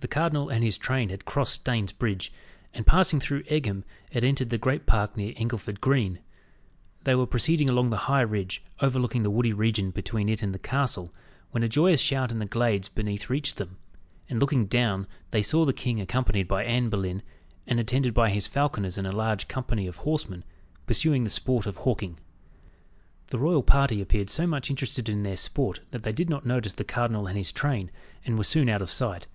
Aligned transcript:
The 0.00 0.08
cardinal 0.24 0.50
and 0.50 0.62
his 0.62 0.76
train 0.76 1.08
had 1.08 1.24
crossed 1.24 1.54
Staines 1.62 1.92
Bridge, 1.94 2.30
and 2.74 2.86
passing 2.86 3.20
through 3.20 3.42
Egham, 3.48 3.84
had 4.12 4.22
entered 4.22 4.50
the 4.50 4.58
great 4.58 4.84
park 4.84 5.16
near 5.16 5.32
Englefield 5.34 5.80
Green. 5.80 6.18
They 7.04 7.14
were 7.14 7.26
proceeding 7.26 7.70
along 7.70 7.88
the 7.88 7.96
high 8.04 8.20
ridge 8.20 8.62
overlooking 8.80 9.22
the 9.22 9.30
woody 9.30 9.54
region 9.54 9.92
between 9.92 10.28
it 10.28 10.42
and 10.42 10.52
the 10.52 10.58
castle, 10.58 11.14
when 11.52 11.62
a 11.62 11.70
joyous 11.70 12.02
shout 12.02 12.30
in 12.30 12.38
the 12.38 12.44
glades 12.44 12.90
beneath 12.90 13.30
reached 13.30 13.56
them, 13.56 13.78
and 14.28 14.40
looking 14.40 14.66
down, 14.66 15.06
they 15.30 15.40
saw 15.40 15.64
the 15.64 15.72
king 15.72 15.98
accompanied 16.02 16.46
by 16.46 16.64
Anne 16.66 16.90
Boleyn, 16.90 17.22
and 17.66 17.80
attended 17.80 18.12
by 18.12 18.28
his 18.28 18.46
falconers 18.46 18.98
and 18.98 19.06
a 19.06 19.10
large 19.12 19.48
company 19.48 19.86
of 19.86 19.96
horsemen, 19.98 20.44
pursuing 20.86 21.24
the 21.24 21.30
sport 21.30 21.64
of 21.64 21.78
hawking. 21.78 22.18
The 23.28 23.38
royal 23.38 23.62
party 23.62 24.02
appeared 24.02 24.28
so 24.28 24.46
much 24.46 24.68
interested 24.68 25.08
in 25.08 25.22
their 25.22 25.38
sport 25.38 25.80
that 25.92 26.02
they 26.02 26.12
did 26.12 26.28
not 26.28 26.44
notice 26.44 26.74
the 26.74 26.84
cardinal 26.84 27.26
and 27.26 27.38
his 27.38 27.50
train, 27.52 27.90
and 28.26 28.36
were 28.36 28.44
soon 28.44 28.68
out 28.68 28.82
of 28.82 28.90
sight. 28.90 29.28